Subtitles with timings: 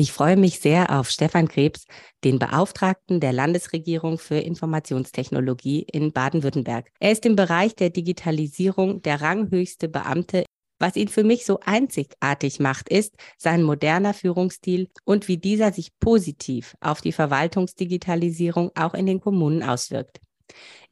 [0.00, 1.84] Ich freue mich sehr auf Stefan Krebs,
[2.24, 6.90] den Beauftragten der Landesregierung für Informationstechnologie in Baden-Württemberg.
[7.00, 10.46] Er ist im Bereich der Digitalisierung der ranghöchste Beamte.
[10.78, 15.90] Was ihn für mich so einzigartig macht, ist sein moderner Führungsstil und wie dieser sich
[15.98, 20.18] positiv auf die Verwaltungsdigitalisierung auch in den Kommunen auswirkt.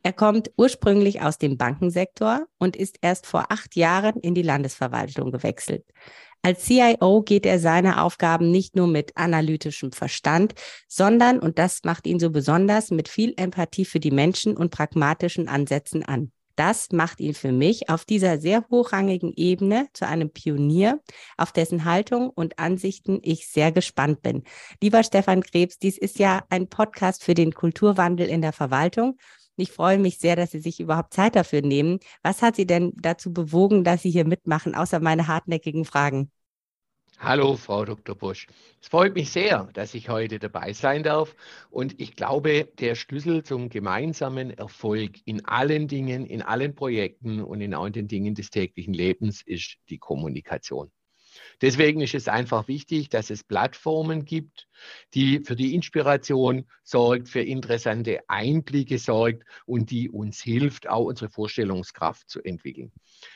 [0.02, 5.32] Er kommt ursprünglich aus dem Bankensektor und ist erst vor acht Jahren in die Landesverwaltung
[5.32, 5.84] gewechselt.
[6.42, 10.54] Als CIO geht er seine Aufgaben nicht nur mit analytischem Verstand,
[10.86, 15.48] sondern, und das macht ihn so besonders, mit viel Empathie für die Menschen und pragmatischen
[15.48, 16.32] Ansätzen an.
[16.58, 21.00] Das macht ihn für mich auf dieser sehr hochrangigen Ebene zu einem Pionier,
[21.36, 24.42] auf dessen Haltung und Ansichten ich sehr gespannt bin.
[24.82, 29.18] Lieber Stefan Krebs, dies ist ja ein Podcast für den Kulturwandel in der Verwaltung
[29.58, 31.98] ich freue mich sehr, dass Sie sich überhaupt Zeit dafür nehmen.
[32.22, 36.30] Was hat Sie denn dazu bewogen, dass Sie hier mitmachen, außer meine hartnäckigen Fragen?
[37.20, 38.14] Hallo, Frau Dr.
[38.14, 38.46] Busch.
[38.80, 41.34] Es freut mich sehr, dass ich heute dabei sein darf.
[41.68, 47.60] Und ich glaube, der Schlüssel zum gemeinsamen Erfolg in allen Dingen, in allen Projekten und
[47.60, 50.92] in allen Dingen des täglichen Lebens ist die Kommunikation.
[51.60, 54.68] Deswegen ist es einfach wichtig, dass es Plattformen gibt,
[55.14, 61.30] die für die Inspiration sorgt, für interessante Einblicke sorgt und die uns hilft, auch unsere
[61.30, 62.92] Vorstellungskraft zu entwickeln.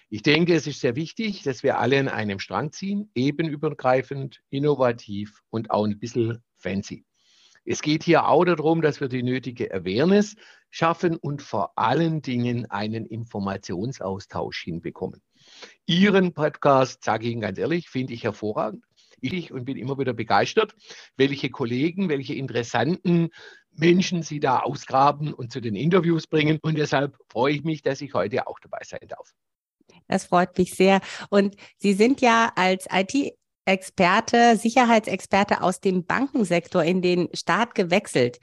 [0.09, 5.43] Ich denke, es ist sehr wichtig, dass wir alle an einem Strang ziehen, ebenübergreifend, innovativ
[5.51, 7.05] und auch ein bisschen fancy.
[7.65, 10.35] Es geht hier auch darum, dass wir die nötige Awareness
[10.71, 15.23] schaffen und vor allen Dingen einen Informationsaustausch hinbekommen.
[15.87, 18.85] Ihren Podcast, sage ich Ihnen ganz ehrlich, finde ich hervorragend.
[19.21, 20.75] Ich und bin immer wieder begeistert,
[21.17, 23.31] welche Kollegen, welche interessanten
[23.71, 26.59] Menschen Sie da ausgraben und zu den Interviews bringen.
[26.63, 29.33] Und deshalb freue ich mich, dass ich heute auch dabei sein darf.
[30.09, 31.01] Das freut mich sehr.
[31.31, 33.35] Und Sie sind ja als IT
[33.65, 38.41] Experte, Sicherheitsexperte aus dem Bankensektor in den Staat gewechselt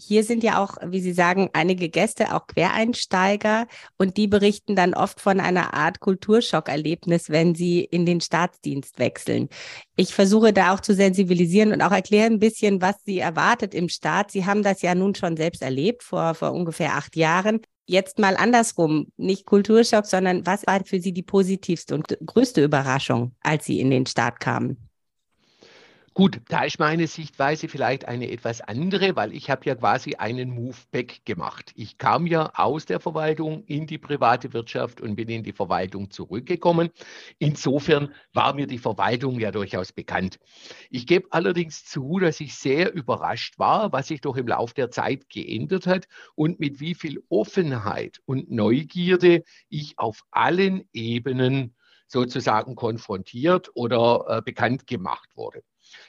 [0.00, 3.66] hier sind ja auch, wie Sie sagen, einige Gäste, auch Quereinsteiger,
[3.98, 9.48] und die berichten dann oft von einer Art Kulturschockerlebnis, wenn sie in den Staatsdienst wechseln.
[9.96, 13.88] Ich versuche da auch zu sensibilisieren und auch erklären ein bisschen, was sie erwartet im
[13.88, 14.30] Staat.
[14.30, 17.60] Sie haben das ja nun schon selbst erlebt, vor, vor ungefähr acht Jahren.
[17.86, 23.34] Jetzt mal andersrum, nicht Kulturschock, sondern was war für Sie die positivste und größte Überraschung,
[23.40, 24.89] als Sie in den Staat kamen?
[26.12, 30.50] Gut, da ist meine Sichtweise vielleicht eine etwas andere, weil ich habe ja quasi einen
[30.50, 31.72] Move back gemacht.
[31.76, 36.10] Ich kam ja aus der Verwaltung in die private Wirtschaft und bin in die Verwaltung
[36.10, 36.90] zurückgekommen.
[37.38, 40.40] Insofern war mir die Verwaltung ja durchaus bekannt.
[40.90, 44.90] Ich gebe allerdings zu, dass ich sehr überrascht war, was sich doch im Laufe der
[44.90, 51.76] Zeit geändert hat und mit wie viel Offenheit und Neugierde ich auf allen Ebenen
[52.08, 55.62] sozusagen konfrontiert oder äh, bekannt gemacht wurde.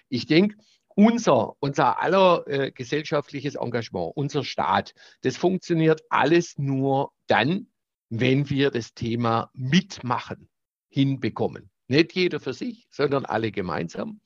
[0.09, 0.55] Ich denke,
[0.95, 7.67] unser, unser aller äh, gesellschaftliches Engagement, unser Staat, das funktioniert alles nur dann,
[8.09, 10.49] wenn wir das Thema Mitmachen
[10.89, 11.69] hinbekommen.
[11.87, 14.21] Nicht jeder für sich, sondern alle gemeinsam.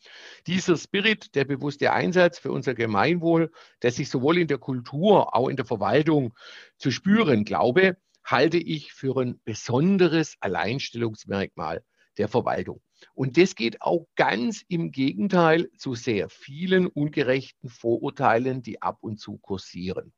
[0.46, 3.52] Dieser Spirit, der bewusste Einsatz für unser Gemeinwohl,
[3.82, 6.36] der sich sowohl in der Kultur, auch in der Verwaltung
[6.78, 11.84] zu spüren glaube, halte ich für ein besonderes Alleinstellungsmerkmal
[12.18, 12.82] der Verwaltung.
[13.14, 19.20] Und das geht auch ganz im Gegenteil zu sehr vielen ungerechten Vorurteilen, die ab und
[19.20, 20.14] zu kursieren.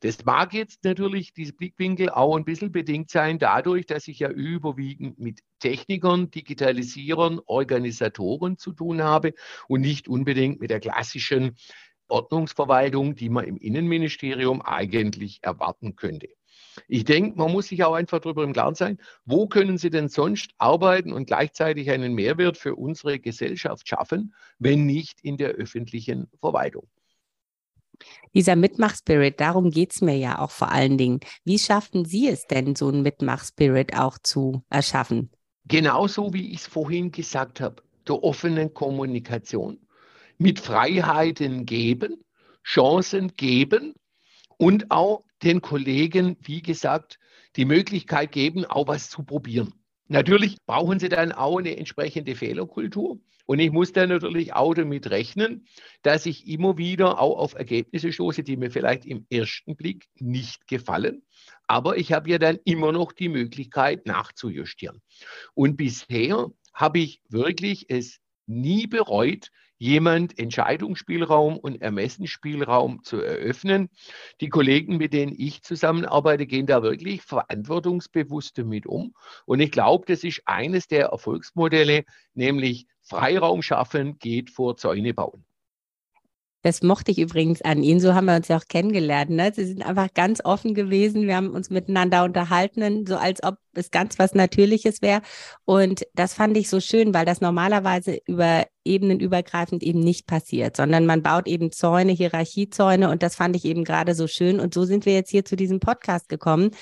[0.00, 4.30] Das mag jetzt natürlich, dieser Blickwinkel, auch ein bisschen bedingt sein dadurch, dass ich ja
[4.30, 9.32] überwiegend mit Technikern, Digitalisierern, Organisatoren zu tun habe
[9.68, 11.56] und nicht unbedingt mit der klassischen
[12.08, 16.28] Ordnungsverwaltung, die man im Innenministerium eigentlich erwarten könnte.
[16.88, 20.08] Ich denke, man muss sich auch einfach darüber im Klaren sein, wo können Sie denn
[20.08, 26.28] sonst arbeiten und gleichzeitig einen Mehrwert für unsere Gesellschaft schaffen, wenn nicht in der öffentlichen
[26.40, 26.88] Verwaltung.
[28.34, 31.20] Dieser Mitmachspirit, darum geht es mir ja auch vor allen Dingen.
[31.44, 35.30] Wie schaffen Sie es denn, so einen Mitmachspirit auch zu erschaffen?
[35.66, 39.80] Genauso wie ich es vorhin gesagt habe, der offenen Kommunikation,
[40.38, 42.22] mit Freiheiten geben,
[42.62, 43.94] Chancen geben
[44.58, 47.18] und auch den Kollegen, wie gesagt,
[47.56, 49.72] die Möglichkeit geben, auch was zu probieren.
[50.08, 53.18] Natürlich brauchen sie dann auch eine entsprechende Fehlerkultur.
[53.46, 55.66] Und ich muss dann natürlich auch damit rechnen,
[56.02, 60.66] dass ich immer wieder auch auf Ergebnisse stoße, die mir vielleicht im ersten Blick nicht
[60.66, 61.22] gefallen.
[61.68, 65.00] Aber ich habe ja dann immer noch die Möglichkeit nachzujustieren.
[65.54, 73.90] Und bisher habe ich wirklich es nie bereut, jemand Entscheidungsspielraum und Ermessensspielraum zu eröffnen.
[74.40, 79.14] Die Kollegen, mit denen ich zusammenarbeite, gehen da wirklich verantwortungsbewusst damit um.
[79.44, 85.44] Und ich glaube, das ist eines der Erfolgsmodelle, nämlich Freiraum schaffen geht vor Zäune bauen.
[86.66, 88.00] Das mochte ich übrigens an Ihnen.
[88.00, 89.30] So haben wir uns ja auch kennengelernt.
[89.30, 89.52] Ne?
[89.54, 91.28] Sie sind einfach ganz offen gewesen.
[91.28, 95.22] Wir haben uns miteinander unterhalten, so als ob es ganz was Natürliches wäre.
[95.64, 101.06] Und das fand ich so schön, weil das normalerweise über ebenenübergreifend eben nicht passiert, sondern
[101.06, 103.10] man baut eben Zäune, Hierarchiezäune.
[103.10, 104.58] Und das fand ich eben gerade so schön.
[104.58, 106.72] Und so sind wir jetzt hier zu diesem Podcast gekommen.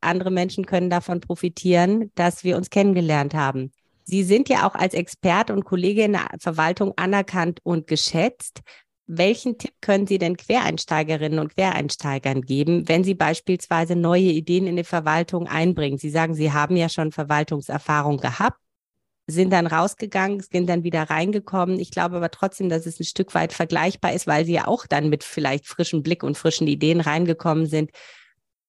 [0.00, 3.72] Andere Menschen können davon profitieren, dass wir uns kennengelernt haben.
[4.04, 8.62] Sie sind ja auch als Experte und Kollege in der Verwaltung anerkannt und geschätzt.
[9.14, 14.76] Welchen Tipp können Sie denn Quereinsteigerinnen und Quereinsteigern geben, wenn sie beispielsweise neue Ideen in
[14.76, 15.98] die Verwaltung einbringen?
[15.98, 18.56] Sie sagen, Sie haben ja schon Verwaltungserfahrung gehabt,
[19.26, 21.78] sind dann rausgegangen, sind dann wieder reingekommen.
[21.78, 24.86] Ich glaube aber trotzdem, dass es ein Stück weit vergleichbar ist, weil Sie ja auch
[24.86, 27.90] dann mit vielleicht frischem Blick und frischen Ideen reingekommen sind.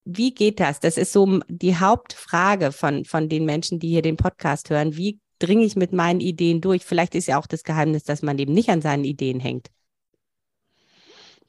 [0.04, 0.78] Wie geht das?
[0.78, 4.94] Das ist so die Hauptfrage von, von den Menschen, die hier den Podcast hören.
[4.94, 6.84] Wie dringe ich mit meinen Ideen durch?
[6.84, 9.70] Vielleicht ist ja auch das Geheimnis, dass man eben nicht an seinen Ideen hängt.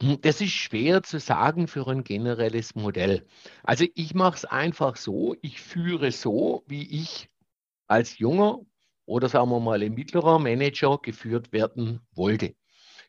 [0.01, 3.25] Hm, das ist schwer zu sagen für ein generelles Modell.
[3.63, 7.29] Also ich mache es einfach so, ich führe so, wie ich
[7.87, 8.59] als junger
[9.05, 12.55] oder sagen wir mal mittlerer Manager geführt werden wollte.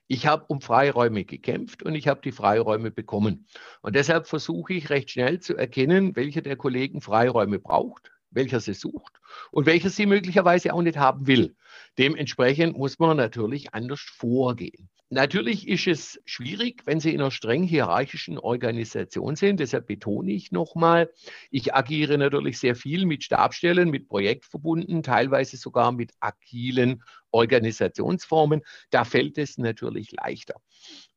[0.09, 3.47] Ich habe um Freiräume gekämpft und ich habe die Freiräume bekommen.
[3.83, 8.75] Und deshalb versuche ich recht schnell zu erkennen, welcher der Kollegen Freiräume braucht, welcher sie
[8.75, 11.57] sucht und welcher sie möglicherweise auch nicht haben will.
[11.99, 14.89] Dementsprechend muss man natürlich anders vorgehen.
[15.09, 19.61] Natürlich ist es schwierig, wenn Sie in einer streng hierarchischen Organisation sind.
[19.61, 21.13] Deshalb betone ich nochmal,
[21.53, 28.63] ich agiere natürlich sehr viel mit Stabstellen, mit Projektverbunden, teilweise sogar mit agilen Organisationsformen.
[28.91, 30.57] Da fällt es natürlich leichter.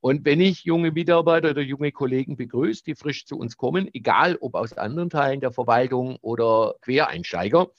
[0.01, 4.38] Und wenn ich junge Mitarbeiter oder junge Kollegen begrüße, die frisch zu uns kommen, egal
[4.39, 7.71] ob aus anderen Teilen der Verwaltung oder Quereinsteiger,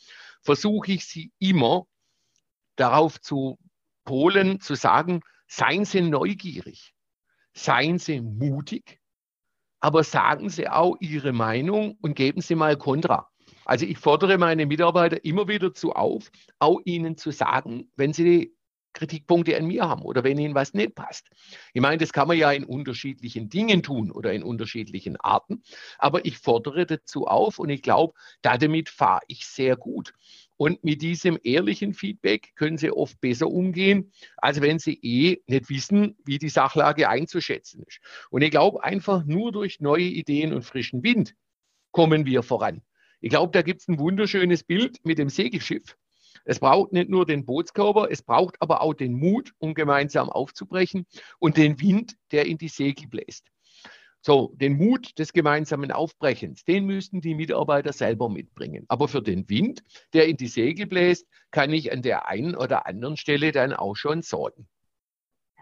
[0.42, 1.86] versuche ich sie immer
[2.74, 3.60] darauf zu
[4.04, 6.94] polen, zu sagen, seien Sie neugierig,
[7.52, 9.00] seien Sie mutig,
[9.80, 13.28] aber sagen Sie auch Ihre Meinung und geben Sie mal Kontra.
[13.64, 16.30] Also ich fordere meine Mitarbeiter immer wieder dazu auf,
[16.60, 18.54] auch ihnen zu sagen, wenn sie
[18.92, 21.28] Kritikpunkte an mir haben oder wenn ihnen was nicht passt.
[21.72, 25.62] Ich meine, das kann man ja in unterschiedlichen Dingen tun oder in unterschiedlichen Arten,
[25.98, 30.14] aber ich fordere dazu auf und ich glaube, damit fahre ich sehr gut.
[30.60, 35.70] Und mit diesem ehrlichen Feedback können Sie oft besser umgehen, als wenn Sie eh nicht
[35.70, 37.98] wissen, wie die Sachlage einzuschätzen ist.
[38.28, 41.34] Und ich glaube, einfach nur durch neue Ideen und frischen Wind
[41.92, 42.82] kommen wir voran.
[43.22, 45.96] Ich glaube, da gibt es ein wunderschönes Bild mit dem Segelschiff.
[46.44, 51.06] Es braucht nicht nur den Bootskörper, es braucht aber auch den Mut, um gemeinsam aufzubrechen
[51.38, 53.46] und den Wind, der in die Segel bläst.
[54.22, 58.84] So, den Mut des gemeinsamen Aufbrechens, den müssten die Mitarbeiter selber mitbringen.
[58.88, 59.82] Aber für den Wind,
[60.12, 63.96] der in die Segel bläst, kann ich an der einen oder anderen Stelle dann auch
[63.96, 64.68] schon sorgen.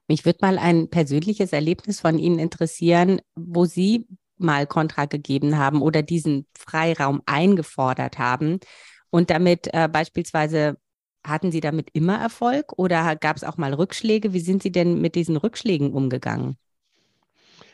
[0.09, 4.07] Mich würde mal ein persönliches Erlebnis von Ihnen interessieren, wo Sie
[4.39, 8.59] mal Kontra gegeben haben oder diesen Freiraum eingefordert haben
[9.11, 10.79] und damit äh, beispielsweise
[11.25, 14.33] hatten Sie damit immer Erfolg oder gab es auch mal Rückschläge?
[14.33, 16.57] Wie sind Sie denn mit diesen Rückschlägen umgegangen?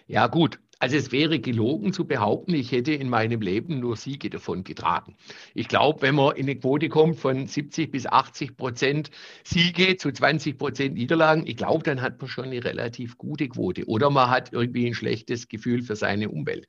[0.06, 0.60] Ja, gut.
[0.80, 5.16] Also es wäre gelogen zu behaupten, ich hätte in meinem Leben nur Siege davon getragen.
[5.54, 9.10] Ich glaube, wenn man in eine Quote kommt von 70 bis 80 Prozent
[9.44, 13.86] Siege zu 20 Prozent Niederlagen, ich glaube, dann hat man schon eine relativ gute Quote.
[13.86, 16.66] Oder man hat irgendwie ein schlechtes Gefühl für seine Umwelt.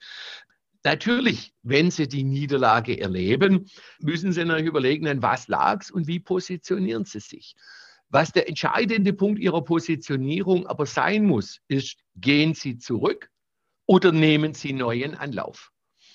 [0.84, 3.66] Natürlich, wenn Sie die Niederlage erleben,
[4.00, 7.56] müssen Sie natürlich überlegen, an was lag es und wie positionieren Sie sich.
[8.10, 13.32] Was der entscheidende Punkt Ihrer Positionierung aber sein muss, ist, gehen Sie zurück
[13.86, 15.72] oder nehmen Sie neuen Anlauf?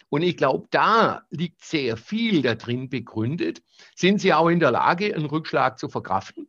[0.09, 3.63] Und ich glaube, da liegt sehr viel da drin begründet.
[3.95, 6.49] Sind Sie auch in der Lage, einen Rückschlag zu verkraften?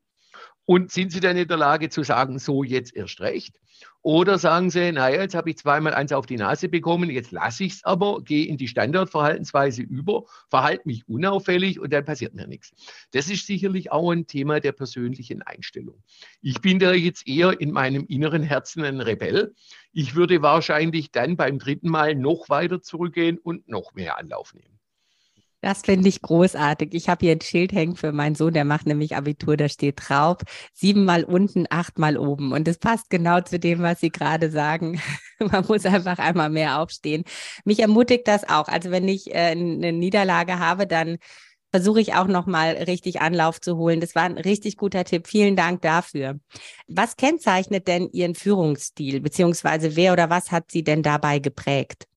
[0.66, 3.60] Und sind Sie dann in der Lage zu sagen, so jetzt erst recht?
[4.04, 7.64] Oder sagen Sie, naja, jetzt habe ich zweimal eins auf die Nase bekommen, jetzt lasse
[7.66, 12.48] ich es aber, gehe in die Standardverhaltensweise über, verhalte mich unauffällig und dann passiert mir
[12.48, 12.74] nichts.
[13.12, 16.02] Das ist sicherlich auch ein Thema der persönlichen Einstellung.
[16.42, 19.54] Ich bin da jetzt eher in meinem inneren Herzen ein Rebell.
[19.94, 24.81] Ich würde wahrscheinlich dann beim dritten Mal noch weiter zurückgehen und noch mehr Anlauf nehmen.
[25.62, 26.94] Das finde ich großartig.
[26.96, 30.10] Ich habe hier ein Schild hängen für meinen Sohn, der macht nämlich Abitur, da steht
[30.10, 30.38] drauf,
[30.74, 32.52] siebenmal unten, achtmal oben.
[32.52, 35.00] Und das passt genau zu dem, was Sie gerade sagen.
[35.40, 37.26] Man muss einfach einmal mehr aufstehen.
[37.64, 38.68] Mich ermutigt das auch.
[38.68, 41.18] Also wenn ich äh, eine Niederlage habe, dann
[41.72, 44.02] versuche ich auch nochmal richtig Anlauf zu holen.
[44.02, 45.28] Das war ein richtig guter Tipp.
[45.28, 46.40] Vielen Dank dafür.
[46.88, 52.08] Was kennzeichnet denn Ihren Führungsstil, beziehungsweise wer oder was hat Sie denn dabei geprägt?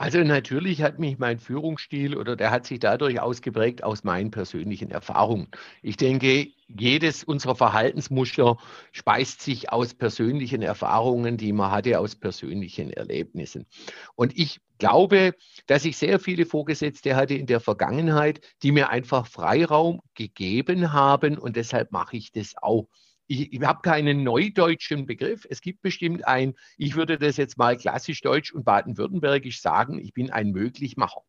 [0.00, 4.92] Also natürlich hat mich mein Führungsstil oder der hat sich dadurch ausgeprägt aus meinen persönlichen
[4.92, 5.48] Erfahrungen.
[5.82, 8.58] Ich denke, jedes unserer Verhaltensmuster
[8.92, 13.66] speist sich aus persönlichen Erfahrungen, die man hatte, aus persönlichen Erlebnissen.
[14.14, 15.34] Und ich glaube,
[15.66, 21.36] dass ich sehr viele Vorgesetzte hatte in der Vergangenheit, die mir einfach Freiraum gegeben haben
[21.36, 22.86] und deshalb mache ich das auch
[23.28, 25.46] ich, ich habe keinen neudeutschen Begriff.
[25.48, 30.14] Es gibt bestimmt ein, ich würde das jetzt mal klassisch deutsch und baden-württembergisch sagen, ich
[30.14, 31.22] bin ein Möglichmacher.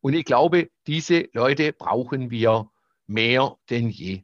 [0.00, 2.70] Und ich glaube, diese Leute brauchen wir
[3.06, 4.22] mehr denn je.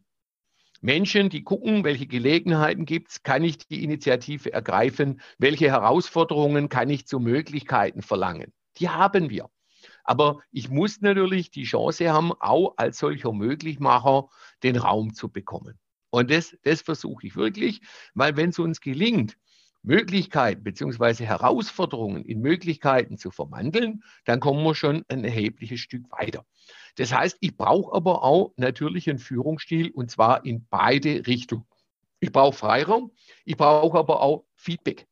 [0.80, 6.90] Menschen, die gucken, welche Gelegenheiten gibt es, kann ich die Initiative ergreifen, welche Herausforderungen kann
[6.90, 8.52] ich zu Möglichkeiten verlangen.
[8.78, 9.50] Die haben wir.
[10.04, 14.28] Aber ich muss natürlich die Chance haben, auch als solcher Möglichmacher
[14.62, 15.78] den Raum zu bekommen.
[16.14, 17.80] Und das, das versuche ich wirklich,
[18.14, 19.37] weil wenn es uns gelingt,
[19.83, 21.25] Möglichkeiten bzw.
[21.25, 26.47] Herausforderungen in Möglichkeiten zu verwandeln, dann kommen wir schon ein erhebliches Stück weiter.
[26.94, 31.66] Das heißt, ich brauche aber auch natürlich einen Führungsstil und zwar in beide Richtungen.
[32.21, 33.11] Ich brauche Freiraum,
[33.44, 35.09] ich brauche aber auch Feedback.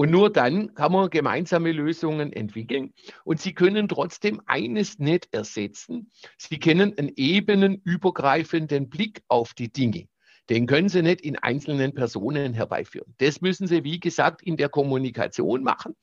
[0.00, 2.94] Und nur dann kann man gemeinsame Lösungen entwickeln.
[3.22, 6.10] Und Sie können trotzdem eines nicht ersetzen.
[6.38, 10.08] Sie kennen einen ebenenübergreifenden Blick auf die Dinge.
[10.48, 13.14] Den können Sie nicht in einzelnen Personen herbeiführen.
[13.18, 15.94] Das müssen Sie, wie gesagt, in der Kommunikation machen.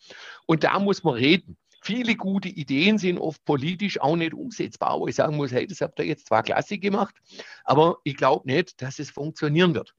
[0.45, 1.57] Und da muss man reden.
[1.81, 5.81] Viele gute Ideen sind oft politisch auch nicht umsetzbar, wo ich sagen muss, hey, das
[5.81, 7.15] habt ihr jetzt zwar klasse gemacht,
[7.63, 9.95] aber ich glaube nicht, dass es funktionieren wird.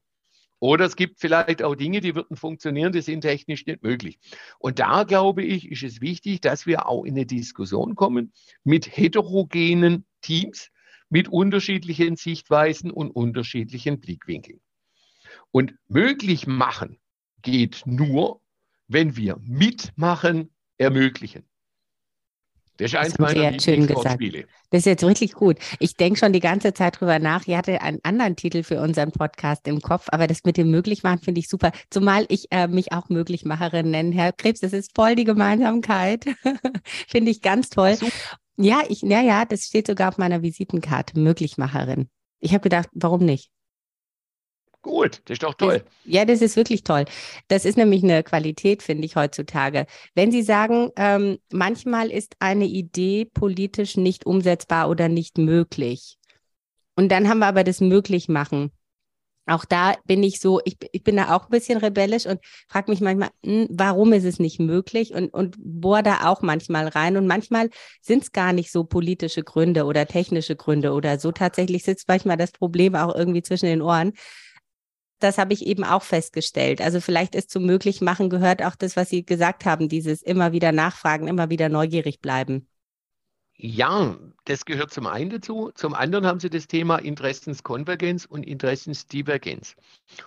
[0.59, 4.19] Oder es gibt vielleicht auch Dinge, die würden funktionieren, die sind technisch nicht möglich.
[4.59, 8.85] Und da glaube ich, ist es wichtig, dass wir auch in eine Diskussion kommen mit
[8.97, 10.69] heterogenen Teams,
[11.09, 14.59] mit unterschiedlichen Sichtweisen und unterschiedlichen Blickwinkeln.
[15.51, 16.99] Und möglich machen
[17.41, 18.41] geht nur,
[18.87, 21.48] wenn wir mitmachen, ermöglichen.
[22.79, 24.23] Das ist eins das meiner schön gesagt.
[24.71, 25.57] Das ist jetzt wirklich gut.
[25.79, 27.45] Ich denke schon die ganze Zeit drüber nach.
[27.45, 31.19] Ich hatte einen anderen Titel für unseren Podcast im Kopf, aber das mit dem Möglichmachen
[31.19, 31.71] finde ich super.
[31.89, 34.61] Zumal ich äh, mich auch Möglichmacherin nenne, Herr Krebs.
[34.61, 36.25] Das ist voll die Gemeinsamkeit.
[37.07, 37.97] finde ich ganz toll.
[38.55, 41.19] Ja, ich, ja, ja, das steht sogar auf meiner Visitenkarte.
[41.19, 42.09] Möglichmacherin.
[42.39, 43.51] Ich habe gedacht, warum nicht?
[44.81, 45.79] Gut, das ist doch toll.
[45.79, 47.03] Das, ja, das ist wirklich toll.
[47.49, 49.85] Das ist nämlich eine Qualität, finde ich heutzutage.
[50.15, 56.17] Wenn Sie sagen, ähm, manchmal ist eine Idee politisch nicht umsetzbar oder nicht möglich.
[56.95, 58.71] Und dann haben wir aber das Möglichmachen.
[59.49, 62.91] Auch da bin ich so, ich, ich bin da auch ein bisschen rebellisch und frage
[62.91, 65.13] mich manchmal, hm, warum ist es nicht möglich?
[65.13, 67.17] Und, und bohr da auch manchmal rein.
[67.17, 67.69] Und manchmal
[68.01, 71.31] sind es gar nicht so politische Gründe oder technische Gründe oder so.
[71.31, 74.13] Tatsächlich sitzt manchmal das Problem auch irgendwie zwischen den Ohren
[75.19, 76.81] das habe ich eben auch festgestellt.
[76.81, 80.71] Also vielleicht ist zum Möglichmachen gehört auch das, was Sie gesagt haben, dieses immer wieder
[80.71, 82.67] nachfragen, immer wieder neugierig bleiben.
[83.61, 85.69] Ja, das gehört zum einen dazu.
[85.75, 89.75] Zum anderen haben Sie das Thema Interessenskonvergenz und Interessensdivergenz.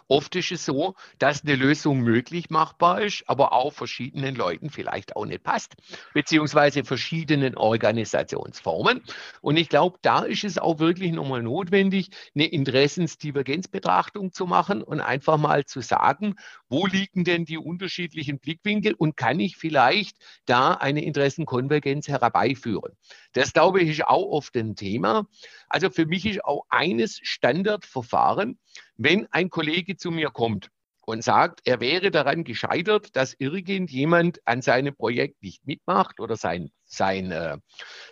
[0.07, 5.17] Oft ist es so, dass eine Lösung möglich machbar ist, aber auch verschiedenen Leuten vielleicht
[5.17, 5.77] auch nicht passt,
[6.13, 9.03] beziehungsweise verschiedenen Organisationsformen.
[9.41, 15.01] Und ich glaube, da ist es auch wirklich nochmal notwendig, eine Interessensdivergenzbetrachtung zu machen und
[15.01, 16.35] einfach mal zu sagen,
[16.69, 22.93] wo liegen denn die unterschiedlichen Blickwinkel und kann ich vielleicht da eine Interessenkonvergenz herbeiführen.
[23.33, 25.27] Das, glaube ich, ist auch oft ein Thema.
[25.69, 28.59] Also für mich ist auch eines Standardverfahren,
[28.97, 30.71] wenn ein Kollege zu mir kommt
[31.05, 36.71] und sagt, er wäre daran gescheitert, dass irgendjemand an seinem Projekt nicht mitmacht oder sein,
[36.85, 37.59] sein, äh,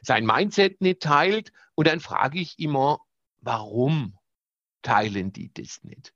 [0.02, 1.52] sein Mindset nicht teilt.
[1.74, 2.98] Und dann frage ich immer,
[3.40, 4.16] warum
[4.82, 6.12] teilen die das nicht?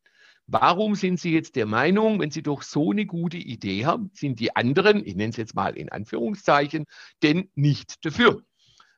[0.47, 4.41] Warum sind Sie jetzt der Meinung, wenn Sie doch so eine gute Idee haben, sind
[4.41, 6.85] die anderen, ich nenne es jetzt mal in Anführungszeichen,
[7.23, 8.45] denn nicht dafür?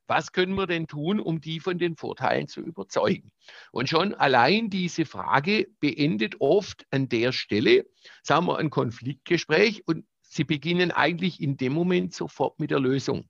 [0.06, 3.32] Was können wir denn tun, um die von den Vorteilen zu überzeugen?
[3.72, 7.86] Und schon allein diese Frage beendet oft an der Stelle,
[8.22, 13.28] sagen wir, ein Konfliktgespräch und Sie beginnen eigentlich in dem Moment sofort mit der Lösung.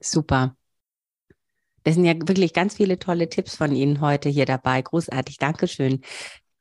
[0.00, 0.56] Super.
[1.84, 4.80] Das sind ja wirklich ganz viele tolle Tipps von Ihnen heute hier dabei.
[4.82, 5.36] Großartig.
[5.36, 6.00] Dankeschön.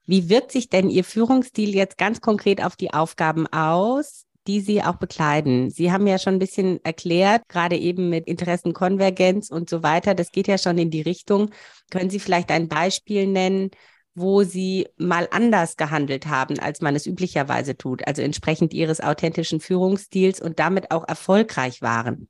[0.06, 4.84] Wie wirkt sich denn Ihr Führungsstil jetzt ganz konkret auf die Aufgaben aus, die Sie
[4.84, 5.70] auch bekleiden.
[5.70, 10.16] Sie haben ja schon ein bisschen erklärt, gerade eben mit Interessenkonvergenz und so weiter.
[10.16, 11.50] Das geht ja schon in die Richtung.
[11.92, 13.72] Können Sie vielleicht ein Beispiel nennen,
[14.16, 19.60] wo Sie mal anders gehandelt haben, als man es üblicherweise tut, also entsprechend Ihres authentischen
[19.60, 22.28] Führungsstils und damit auch erfolgreich waren?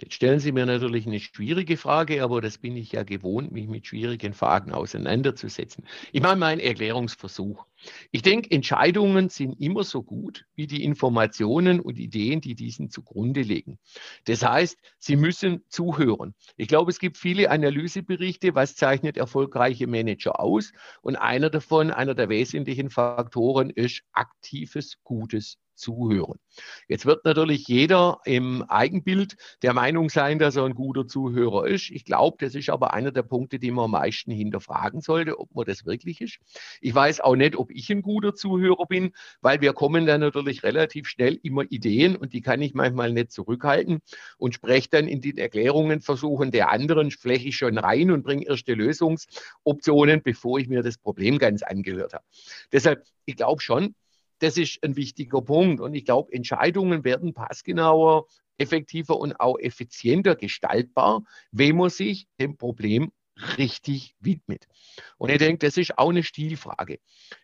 [0.00, 3.68] Jetzt stellen Sie mir natürlich eine schwierige Frage, aber das bin ich ja gewohnt, mich
[3.68, 5.86] mit schwierigen Fragen auseinanderzusetzen.
[6.12, 7.64] Ich mache mal einen Erklärungsversuch.
[8.10, 13.42] Ich denke, Entscheidungen sind immer so gut wie die Informationen und Ideen, die diesen zugrunde
[13.42, 13.78] legen.
[14.24, 16.34] Das heißt, Sie müssen zuhören.
[16.56, 20.72] Ich glaube, es gibt viele Analyseberichte, was zeichnet erfolgreiche Manager aus.
[21.02, 26.38] Und einer davon, einer der wesentlichen Faktoren ist aktives, gutes zuhören.
[26.88, 31.90] Jetzt wird natürlich jeder im Eigenbild der Meinung sein, dass er ein guter Zuhörer ist.
[31.90, 35.54] Ich glaube, das ist aber einer der Punkte, die man am meisten hinterfragen sollte, ob
[35.54, 36.38] man das wirklich ist.
[36.80, 40.62] Ich weiß auch nicht, ob ich ein guter Zuhörer bin, weil wir kommen dann natürlich
[40.62, 44.00] relativ schnell immer Ideen und die kann ich manchmal nicht zurückhalten
[44.38, 48.46] und spreche dann in den Erklärungen versuchen der anderen fläche ich schon rein und bringe
[48.46, 52.24] erste Lösungsoptionen, bevor ich mir das Problem ganz angehört habe.
[52.72, 53.94] Deshalb, ich glaube schon,
[54.38, 55.80] das ist ein wichtiger Punkt.
[55.80, 58.26] Und ich glaube, Entscheidungen werden passgenauer,
[58.58, 63.10] effektiver und auch effizienter gestaltbar, wenn man sich dem Problem
[63.58, 64.66] richtig widmet.
[65.18, 67.00] Und ich denke, das ist auch eine Stilfrage.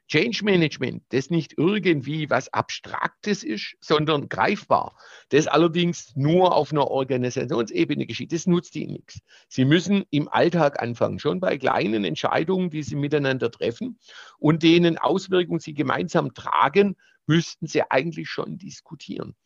[0.08, 4.96] Change Management, das nicht irgendwie was Abstraktes ist, sondern greifbar,
[5.30, 9.20] das allerdings nur auf einer Organisationsebene geschieht, das nutzt Ihnen nichts.
[9.48, 13.98] Sie müssen im Alltag anfangen, schon bei kleinen Entscheidungen, die Sie miteinander treffen
[14.38, 19.36] und denen Auswirkungen Sie gemeinsam tragen, müssten Sie eigentlich schon diskutieren.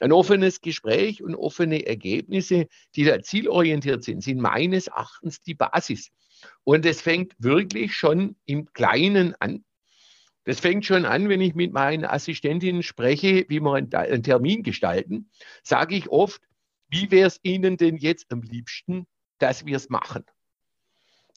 [0.00, 6.10] Ein offenes Gespräch und offene Ergebnisse, die da zielorientiert sind, sind meines Erachtens die Basis.
[6.64, 9.64] Und es fängt wirklich schon im Kleinen an.
[10.44, 15.30] Das fängt schon an, wenn ich mit meinen Assistentinnen spreche, wie wir einen Termin gestalten,
[15.62, 16.40] sage ich oft,
[16.88, 19.06] wie wäre es Ihnen denn jetzt am liebsten,
[19.38, 20.24] dass wir es machen?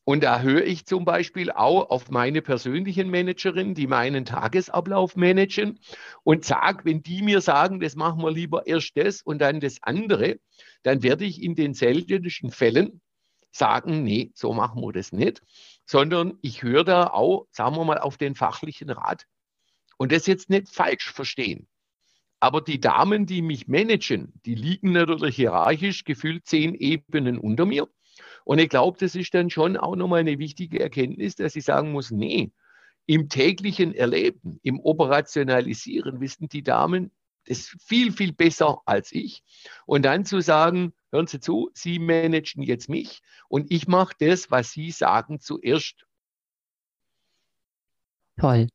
[0.03, 5.79] Und da höre ich zum Beispiel auch auf meine persönlichen Managerinnen, die meinen Tagesablauf managen
[6.23, 9.77] und sage, wenn die mir sagen, das machen wir lieber erst das und dann das
[9.83, 10.39] andere,
[10.81, 13.01] dann werde ich in den seltensten Fällen
[13.51, 15.41] sagen, nee, so machen wir das nicht,
[15.85, 19.25] sondern ich höre da auch, sagen wir mal, auf den fachlichen Rat.
[19.97, 21.67] Und das jetzt nicht falsch verstehen.
[22.39, 27.87] Aber die Damen, die mich managen, die liegen natürlich hierarchisch gefühlt zehn Ebenen unter mir.
[28.43, 31.91] Und ich glaube, das ist dann schon auch nochmal eine wichtige Erkenntnis, dass ich sagen
[31.91, 32.51] muss, nee,
[33.05, 37.11] im täglichen Erleben, im Operationalisieren wissen die Damen
[37.45, 39.43] das viel, viel besser als ich.
[39.85, 44.51] Und dann zu sagen, hören Sie zu, Sie managen jetzt mich und ich mache das,
[44.51, 46.05] was Sie sagen, zuerst.
[48.39, 48.67] Toll.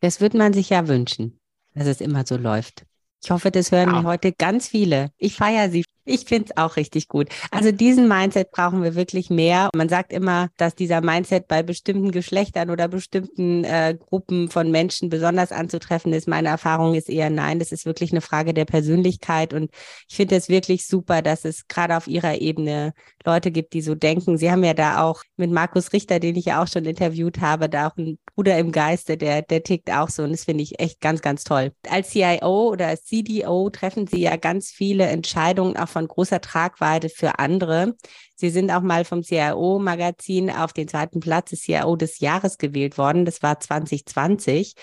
[0.00, 1.38] Das würde man sich ja wünschen,
[1.74, 2.86] dass es immer so läuft.
[3.22, 4.02] Ich hoffe, das hören ja.
[4.04, 5.12] heute ganz viele.
[5.18, 5.84] Ich feiere sie.
[6.10, 7.28] Ich finde es auch richtig gut.
[7.52, 9.70] Also diesen Mindset brauchen wir wirklich mehr.
[9.74, 15.08] Man sagt immer, dass dieser Mindset bei bestimmten Geschlechtern oder bestimmten äh, Gruppen von Menschen
[15.08, 16.26] besonders anzutreffen ist.
[16.26, 17.60] Meine Erfahrung ist eher nein.
[17.60, 19.54] Das ist wirklich eine Frage der Persönlichkeit.
[19.54, 19.70] Und
[20.08, 22.92] ich finde es wirklich super, dass es gerade auf ihrer Ebene
[23.24, 24.36] Leute gibt, die so denken.
[24.36, 27.68] Sie haben ja da auch mit Markus Richter, den ich ja auch schon interviewt habe,
[27.68, 30.22] da auch einen Bruder im Geiste, der, der tickt auch so.
[30.22, 31.72] Und das finde ich echt ganz, ganz toll.
[31.88, 37.38] Als CIO oder CDO treffen Sie ja ganz viele Entscheidungen auch von großer Tragweite für
[37.38, 37.94] andere.
[38.36, 42.98] Sie sind auch mal vom CIO-Magazin auf den zweiten Platz des CIO des Jahres gewählt
[42.98, 43.24] worden.
[43.24, 44.74] Das war 2020.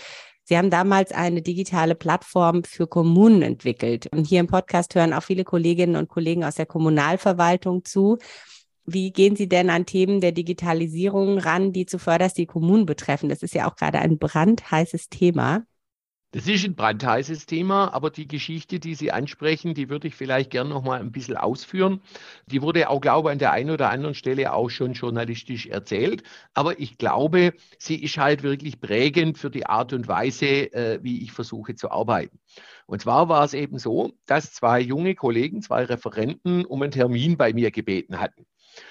[0.43, 4.07] Sie haben damals eine digitale Plattform für Kommunen entwickelt.
[4.13, 8.17] Und hier im Podcast hören auch viele Kolleginnen und Kollegen aus der Kommunalverwaltung zu.
[8.85, 13.27] Wie gehen Sie denn an Themen der Digitalisierung ran, die zuvörderst die Kommunen betreffen?
[13.27, 15.65] Das ist ja auch gerade ein brandheißes Thema.
[16.31, 20.51] Das ist ein brandheißes Thema, aber die Geschichte, die Sie ansprechen, die würde ich vielleicht
[20.51, 22.01] gerne noch mal ein bisschen ausführen.
[22.47, 26.23] Die wurde auch, glaube ich, an der einen oder anderen Stelle auch schon journalistisch erzählt.
[26.53, 31.23] Aber ich glaube, sie ist halt wirklich prägend für die Art und Weise, äh, wie
[31.23, 32.37] ich versuche zu arbeiten.
[32.87, 37.37] Und zwar war es eben so, dass zwei junge Kollegen, zwei Referenten um einen Termin
[37.37, 38.45] bei mir gebeten hatten.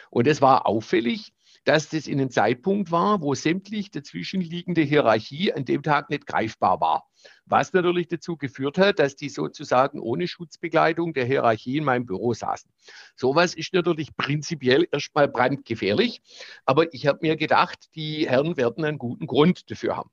[0.09, 1.33] Und es war auffällig,
[1.67, 6.81] dass das in einem Zeitpunkt war, wo sämtlich dazwischenliegende Hierarchie an dem Tag nicht greifbar
[6.81, 7.09] war.
[7.45, 12.35] Was natürlich dazu geführt hat, dass die sozusagen ohne Schutzbegleitung der Hierarchie in meinem Büro
[12.35, 12.71] saßen.
[13.17, 16.23] Sowas ist natürlich prinzipiell erstmal brandgefährlich,
[16.65, 20.11] aber ich habe mir gedacht, die Herren werden einen guten Grund dafür haben.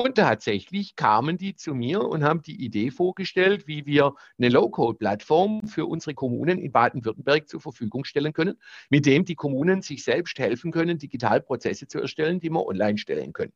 [0.00, 5.66] Und tatsächlich kamen die zu mir und haben die Idee vorgestellt, wie wir eine Low-Code-Plattform
[5.66, 10.38] für unsere Kommunen in Baden-Württemberg zur Verfügung stellen können, mit dem die Kommunen sich selbst
[10.38, 13.52] helfen können, digital Prozesse zu erstellen, die wir online stellen können.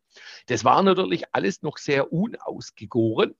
[0.46, 3.36] Das war natürlich alles noch sehr unausgegoren.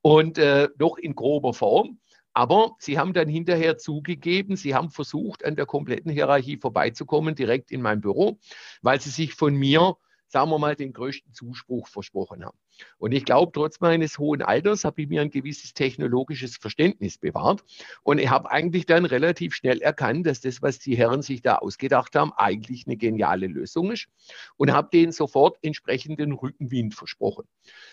[0.00, 1.98] und äh, noch in grober Form.
[2.32, 7.70] Aber sie haben dann hinterher zugegeben, sie haben versucht, an der kompletten Hierarchie vorbeizukommen, direkt
[7.70, 8.38] in mein Büro,
[8.80, 9.96] weil sie sich von mir,
[10.28, 12.58] sagen wir mal, den größten Zuspruch versprochen haben.
[12.98, 17.64] Und ich glaube, trotz meines hohen Alters habe ich mir ein gewisses technologisches Verständnis bewahrt.
[18.02, 21.56] Und ich habe eigentlich dann relativ schnell erkannt, dass das, was die Herren sich da
[21.56, 24.08] ausgedacht haben, eigentlich eine geniale Lösung ist.
[24.56, 27.44] Und habe denen sofort entsprechenden Rückenwind versprochen.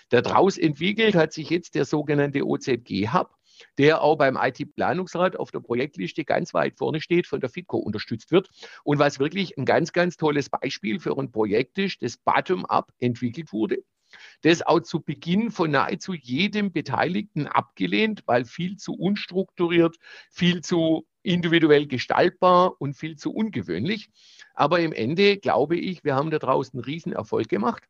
[0.09, 3.29] Daraus entwickelt hat sich jetzt der sogenannte OZG-Hub
[3.77, 8.31] der auch beim IT-Planungsrat auf der Projektliste ganz weit vorne steht, von der FITCO unterstützt
[8.31, 8.49] wird.
[8.83, 13.53] Und was wirklich ein ganz, ganz tolles Beispiel für ein Projekt ist, das bottom-up entwickelt
[13.53, 13.83] wurde
[14.41, 19.97] das auch zu Beginn von nahezu jedem Beteiligten abgelehnt, weil viel zu unstrukturiert,
[20.31, 24.09] viel zu individuell gestaltbar und viel zu ungewöhnlich.
[24.53, 27.83] Aber im Ende glaube ich, wir haben da draußen einen Riesenerfolg gemacht.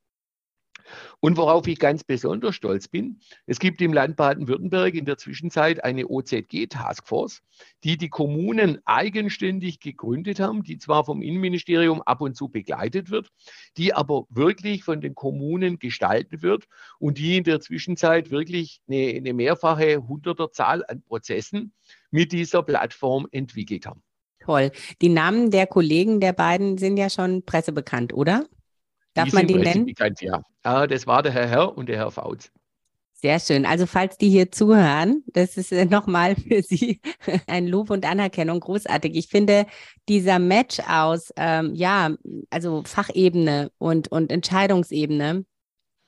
[1.19, 5.83] Und worauf ich ganz besonders stolz bin, es gibt im Land Baden-Württemberg in der Zwischenzeit
[5.83, 7.41] eine OZG-Taskforce,
[7.83, 13.29] die die Kommunen eigenständig gegründet haben, die zwar vom Innenministerium ab und zu begleitet wird,
[13.77, 16.65] die aber wirklich von den Kommunen gestaltet wird
[16.99, 21.73] und die in der Zwischenzeit wirklich eine, eine mehrfache Hunderterzahl an Prozessen
[22.11, 24.03] mit dieser Plattform entwickelt haben.
[24.39, 24.71] Toll.
[25.01, 28.45] Die Namen der Kollegen der beiden sind ja schon pressebekannt, oder?
[29.13, 29.85] Darf die man die nennen?
[29.85, 30.41] Bekannt, ja.
[30.63, 32.51] Ah, das war der Herr Herr und der Herr Fautz.
[33.23, 33.65] Sehr schön.
[33.65, 36.99] Also falls die hier zuhören, das ist äh, nochmal für Sie
[37.47, 39.15] ein Lob und Anerkennung großartig.
[39.15, 39.65] Ich finde
[40.09, 42.15] dieser Match aus, ähm, ja,
[42.49, 45.45] also Fachebene und, und Entscheidungsebene,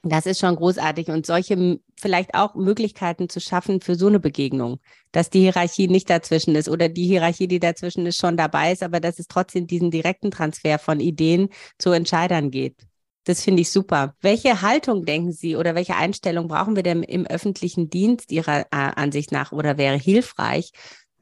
[0.03, 4.79] das ist schon großartig und solche vielleicht auch Möglichkeiten zu schaffen für so eine Begegnung,
[5.13, 8.83] dass die Hierarchie nicht dazwischen ist oder die Hierarchie, die dazwischen ist, schon dabei ist,
[8.83, 11.47] aber dass es trotzdem diesen direkten Transfer von Ideen
[11.79, 12.75] zu Entscheidern geht.
[13.25, 14.15] Das finde ich super.
[14.21, 18.65] Welche Haltung denken Sie oder welche Einstellung brauchen wir denn im öffentlichen Dienst Ihrer äh,
[18.71, 20.71] Ansicht nach oder wäre hilfreich,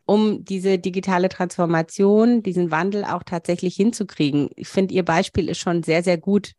[0.06, 4.50] um diese digitale Transformation, diesen Wandel auch tatsächlich hinzukriegen?
[4.58, 6.52] Ich finde, Ihr Beispiel ist schon sehr, sehr gut.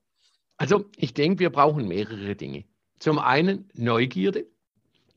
[0.57, 2.65] Also ich denke, wir brauchen mehrere Dinge.
[2.99, 4.47] Zum einen Neugierde.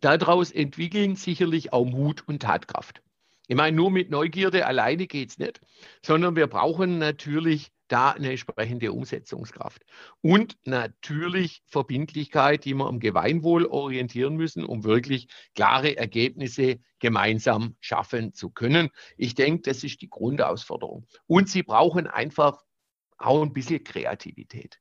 [0.01, 3.01] Daraus entwickeln sicherlich auch Mut und Tatkraft.
[3.47, 5.61] Ich meine, nur mit Neugierde alleine geht es nicht,
[6.05, 9.83] sondern wir brauchen natürlich da eine entsprechende Umsetzungskraft.
[10.21, 18.33] Und natürlich Verbindlichkeit, die wir am Gemeinwohl orientieren müssen, um wirklich klare Ergebnisse gemeinsam schaffen
[18.33, 18.89] zu können.
[19.17, 21.05] Ich denke, das ist die Grundausforderung.
[21.27, 22.61] Und Sie brauchen einfach
[23.17, 24.79] auch ein bisschen Kreativität.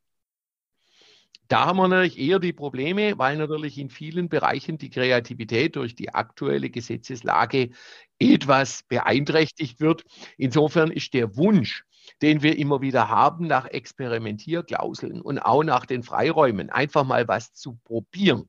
[1.49, 5.95] Da haben wir natürlich eher die Probleme, weil natürlich in vielen Bereichen die Kreativität durch
[5.95, 7.71] die aktuelle Gesetzeslage
[8.19, 10.03] etwas beeinträchtigt wird.
[10.39, 11.85] Insofern ist der Wunsch,
[12.23, 17.53] den wir immer wieder haben nach Experimentierklauseln und auch nach den Freiräumen, einfach mal was
[17.53, 18.49] zu probieren,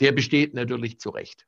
[0.00, 1.47] der besteht natürlich zu Recht.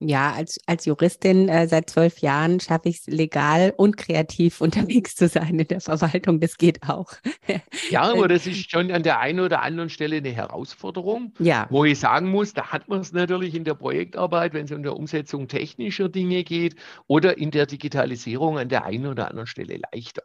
[0.00, 5.16] Ja, als, als Juristin äh, seit zwölf Jahren schaffe ich es legal und kreativ unterwegs
[5.16, 6.38] zu sein in der Verwaltung.
[6.38, 7.12] Das geht auch.
[7.90, 11.66] ja, aber das ist schon an der einen oder anderen Stelle eine Herausforderung, ja.
[11.70, 14.82] wo ich sagen muss, da hat man es natürlich in der Projektarbeit, wenn es um
[14.82, 16.76] die Umsetzung technischer Dinge geht
[17.08, 20.22] oder in der Digitalisierung an der einen oder anderen Stelle leichter.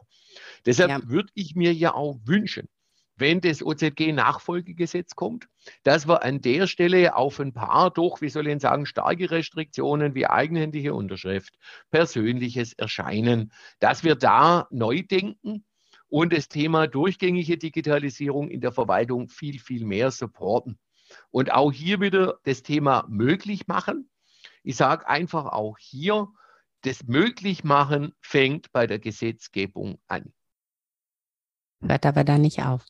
[0.65, 0.99] Deshalb ja.
[1.09, 2.67] würde ich mir ja auch wünschen,
[3.15, 5.47] wenn das OZG-Nachfolgegesetz kommt,
[5.83, 10.15] dass wir an der Stelle auf ein paar doch, wie soll ich sagen, starke Restriktionen
[10.15, 11.57] wie eigenhändige Unterschrift,
[11.91, 15.63] persönliches Erscheinen, dass wir da neu denken
[16.09, 20.77] und das Thema durchgängige Digitalisierung in der Verwaltung viel, viel mehr supporten.
[21.31, 24.09] Und auch hier wieder das Thema möglich machen.
[24.63, 26.27] Ich sage einfach auch hier,
[26.81, 30.33] das Möglichmachen fängt bei der Gesetzgebung an.
[31.81, 32.85] Hört aber da nicht auf.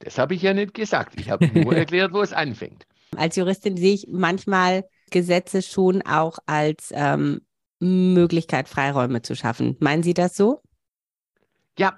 [0.00, 1.18] Das habe ich ja nicht gesagt.
[1.18, 2.86] Ich habe nur erklärt, wo es anfängt.
[3.16, 7.40] Als Juristin sehe ich manchmal Gesetze schon auch als ähm,
[7.80, 9.76] Möglichkeit, Freiräume zu schaffen.
[9.80, 10.62] Meinen Sie das so?
[11.78, 11.96] Ja.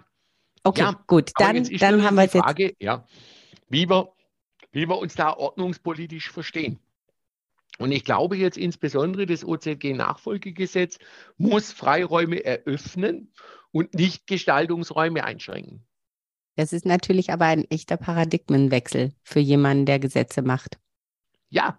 [0.64, 1.04] Okay, ja.
[1.06, 1.32] gut.
[1.36, 2.76] Dann, dann haben wir die Frage, jetzt.
[2.82, 3.06] Ja,
[3.68, 4.12] wie, wir,
[4.72, 6.78] wie wir uns da ordnungspolitisch verstehen.
[7.78, 10.98] Und ich glaube jetzt insbesondere, das OZG-Nachfolgegesetz
[11.36, 13.32] muss Freiräume eröffnen
[13.70, 15.86] und nicht Gestaltungsräume einschränken.
[16.58, 20.80] Das ist natürlich aber ein echter Paradigmenwechsel für jemanden, der Gesetze macht.
[21.50, 21.78] Ja,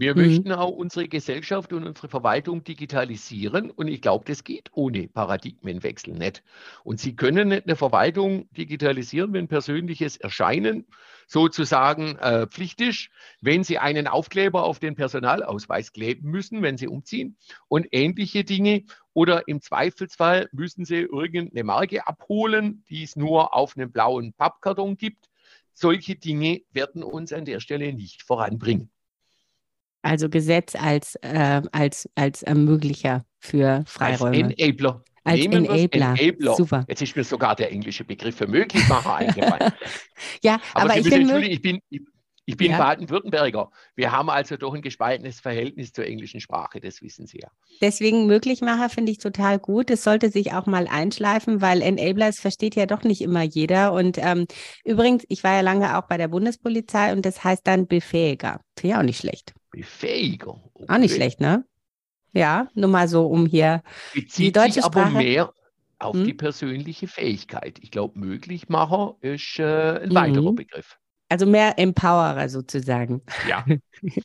[0.00, 0.22] wir mhm.
[0.22, 6.14] möchten auch unsere Gesellschaft und unsere Verwaltung digitalisieren und ich glaube, das geht ohne Paradigmenwechsel
[6.14, 6.42] nicht.
[6.84, 10.86] Und Sie können nicht eine Verwaltung digitalisieren, wenn persönliches Erscheinen
[11.26, 16.88] sozusagen äh, Pflicht ist, wenn Sie einen Aufkleber auf den Personalausweis kleben müssen, wenn Sie
[16.88, 17.36] umziehen
[17.68, 18.84] und ähnliche Dinge.
[19.14, 24.96] Oder im Zweifelsfall müssen Sie irgendeine Marke abholen, die es nur auf einem blauen Pappkarton
[24.96, 25.28] gibt.
[25.72, 28.90] Solche Dinge werden uns an der Stelle nicht voranbringen.
[30.02, 34.44] Also Gesetz als, äh, als, als Ermöglicher für Freiräume.
[34.46, 35.02] Als Enabler.
[35.24, 36.14] Als Enabler.
[36.18, 36.54] Enabler.
[36.54, 36.84] Super.
[36.88, 39.72] Jetzt ist mir sogar der englische Begriff für Möglichmacher eingefallen.
[40.42, 42.02] ja, Aber, aber, ich bin ich bin, ich,
[42.48, 42.78] ich bin Ja.
[42.78, 43.68] Baden-Württemberger.
[43.94, 47.50] Wir haben also doch ein gespaltenes Verhältnis zur englischen Sprache, das wissen Sie ja.
[47.82, 49.90] deswegen Möglichmacher finde ich total gut.
[49.90, 53.92] Es sollte sich auch mal einschleifen, weil Enablers versteht ja doch nicht immer jeder.
[53.92, 54.46] Und ähm,
[54.82, 58.60] übrigens, ich war ja lange auch bei der Bundespolizei und das heißt dann Befähiger.
[58.78, 59.52] Finde ich auch nicht schlecht.
[59.82, 60.48] Befähiger.
[60.48, 61.14] Auch nicht Okay.
[61.14, 61.64] schlecht, ne?
[62.32, 63.82] Ja, nur mal so, um hier.
[64.14, 65.52] Bezieht deutsche sich aber Sprache- mehr
[65.98, 66.24] auf Hm?
[66.24, 67.78] die persönliche Fähigkeit.
[67.82, 70.56] Ich glaube, Möglichmacher ist äh, ein weiterer Mhm.
[70.56, 70.98] Begriff.
[71.30, 73.22] Also mehr Empowerer sozusagen.
[73.48, 73.64] Ja,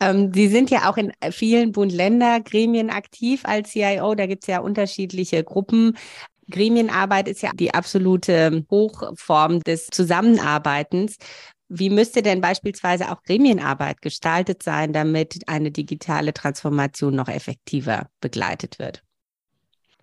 [0.00, 4.14] Ähm, Sie sind ja auch in vielen Bund-Länder-Gremien aktiv als CIO.
[4.14, 5.96] Da gibt es ja unterschiedliche Gruppen.
[6.50, 11.16] Gremienarbeit ist ja die absolute Hochform des Zusammenarbeitens.
[11.68, 18.78] Wie müsste denn beispielsweise auch Gremienarbeit gestaltet sein, damit eine digitale Transformation noch effektiver begleitet
[18.78, 19.02] wird?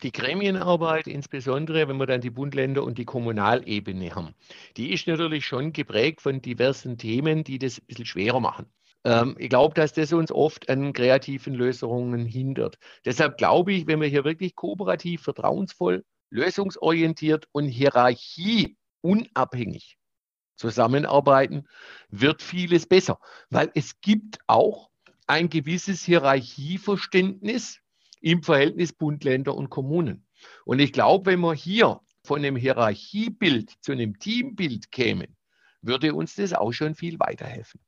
[0.04, 4.34] die Gremienarbeit, insbesondere wenn wir dann die Bund, Länder und die Kommunalebene haben,
[4.78, 8.66] die ist natürlich schon geprägt von diversen Themen, die das ein bisschen schwerer machen.
[9.04, 12.78] Ähm, ich glaube, dass das uns oft an kreativen Lösungen hindert.
[13.06, 19.98] Deshalb glaube ich, wenn wir hier wirklich kooperativ, vertrauensvoll, lösungsorientiert und hierarchieunabhängig
[20.62, 21.68] zusammenarbeiten,
[22.10, 23.20] wird vieles besser.
[23.50, 24.90] Weil es gibt auch
[25.28, 27.80] ein gewisses Hierarchieverständnis
[28.22, 30.26] im Verhältnis Bund, Länder und Kommunen.
[30.66, 35.36] Und ich glaube, wenn wir hier von einem Hierarchiebild zu einem Teambild kämen,
[35.82, 37.82] würde uns das auch schon viel weiterhelfen.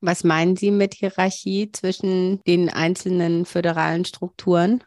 [0.00, 4.84] Was meinen Sie mit Hierarchie zwischen den einzelnen föderalen Strukturen?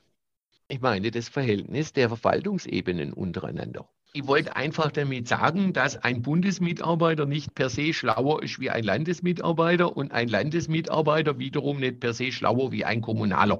[0.67, 3.89] Ich meine das Verhältnis der Verwaltungsebenen untereinander.
[4.11, 8.83] Ich wollte einfach damit sagen, dass ein Bundesmitarbeiter nicht per se schlauer ist wie ein
[8.83, 13.59] Landesmitarbeiter und ein Landesmitarbeiter wiederum nicht per se schlauer wie ein Kommunaler.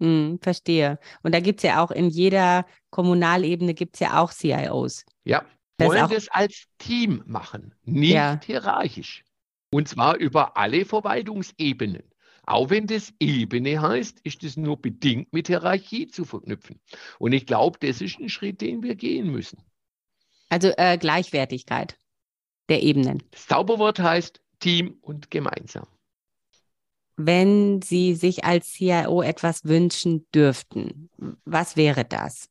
[0.00, 0.98] Hm, verstehe.
[1.22, 5.04] Und da gibt es ja auch in jeder Kommunalebene gibt es ja auch CIOs.
[5.24, 5.44] Ja,
[5.78, 8.40] Das wollen das als Team machen, nicht Ja.
[8.44, 9.24] hierarchisch.
[9.70, 12.02] Und zwar über alle Verwaltungsebenen.
[12.46, 16.80] Auch wenn das Ebene heißt, ist es nur bedingt mit Hierarchie zu verknüpfen.
[17.18, 19.58] Und ich glaube, das ist ein Schritt, den wir gehen müssen.
[20.48, 21.98] Also äh, Gleichwertigkeit
[22.68, 23.22] der Ebenen.
[23.30, 25.86] Das Zauberwort heißt Team und gemeinsam.
[27.16, 31.10] Wenn Sie sich als CIO etwas wünschen dürften,
[31.44, 32.48] was wäre das?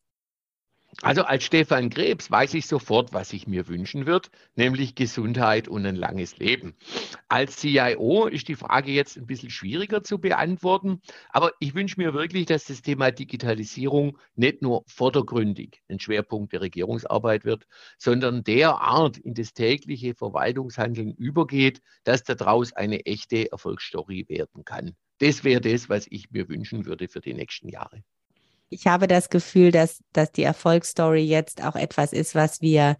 [1.01, 5.85] Also als Stefan Krebs weiß ich sofort, was ich mir wünschen würde, nämlich Gesundheit und
[5.85, 6.75] ein langes Leben.
[7.27, 12.13] Als CIO ist die Frage jetzt ein bisschen schwieriger zu beantworten, aber ich wünsche mir
[12.13, 17.65] wirklich, dass das Thema Digitalisierung nicht nur vordergründig ein Schwerpunkt der Regierungsarbeit wird,
[17.97, 24.95] sondern derart in das tägliche Verwaltungshandeln übergeht, dass daraus eine echte Erfolgsstory werden kann.
[25.19, 28.03] Das wäre das, was ich mir wünschen würde für die nächsten Jahre.
[28.69, 32.97] Ich habe das Gefühl, dass, dass die Erfolgsstory jetzt auch etwas ist, was wir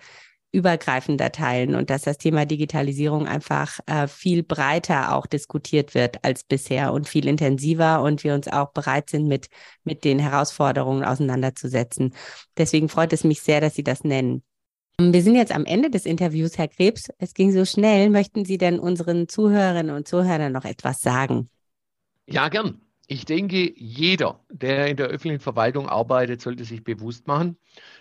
[0.54, 6.43] übergreifender teilen und dass das Thema Digitalisierung einfach äh, viel breiter auch diskutiert wird als
[6.43, 9.47] bisher und viel intensiver und wir uns auch bereit sind, mit,
[9.84, 12.13] mit den Herausforderungen auseinanderzusetzen.
[12.56, 14.43] Deswegen freut es mich sehr, dass Sie das nennen.
[14.99, 17.10] Wir sind jetzt am Ende des Interviews, Herr Krebs.
[17.17, 18.12] Es ging so schnell.
[18.12, 21.49] Möchten Sie denn unseren Zuhörerinnen und Zuhörern noch etwas sagen?
[22.28, 22.83] Ja, gern.
[23.08, 27.58] Ich denke, jeder, der in der öffentlichen Verwaltung arbeitet, sollte sich bewusst machen,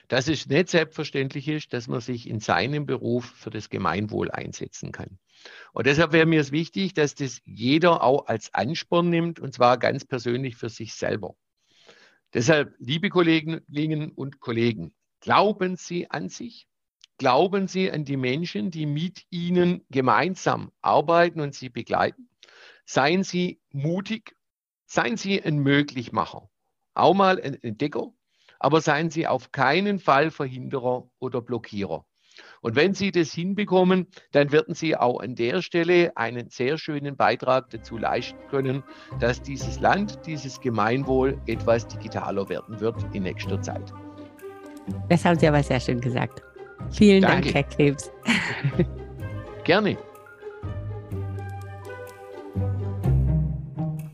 [0.07, 4.93] dass es nicht selbstverständlich ist, dass man sich in seinem Beruf für das Gemeinwohl einsetzen
[4.93, 5.19] kann.
[5.73, 9.77] Und deshalb wäre mir es wichtig, dass das jeder auch als Ansporn nimmt, und zwar
[9.77, 11.35] ganz persönlich für sich selber.
[12.33, 16.69] Deshalb, liebe Kolleginnen und Kollegen, glauben Sie an sich,
[17.19, 22.29] glauben Sie an die Menschen, die mit Ihnen gemeinsam arbeiten und Sie begleiten.
[22.85, 24.37] Seien Sie mutig
[24.94, 26.50] Seien Sie ein Möglichmacher,
[26.92, 28.12] auch mal ein Entdecker,
[28.59, 32.05] aber seien Sie auf keinen Fall Verhinderer oder Blockierer.
[32.61, 37.16] Und wenn Sie das hinbekommen, dann werden Sie auch an der Stelle einen sehr schönen
[37.16, 38.83] Beitrag dazu leisten können,
[39.18, 43.94] dass dieses Land, dieses Gemeinwohl etwas digitaler werden wird in nächster Zeit.
[45.09, 46.42] Das haben Sie aber sehr schön gesagt.
[46.90, 47.50] Vielen Danke.
[47.50, 48.12] Dank, Herr Krebs.
[49.64, 49.96] Gerne.